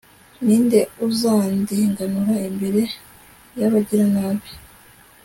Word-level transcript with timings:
ni 0.45 0.55
nde 0.65 0.79
uzandenganura 1.07 2.35
imbere 2.51 2.81
y'abagiranabi 3.57 4.49